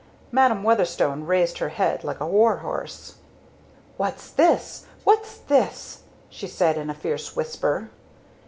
[0.31, 3.17] Madam Weatherstone raised her head like a warhorse.
[3.97, 4.87] "What's this!
[5.03, 7.91] What's this!" she said in a fierce whisper.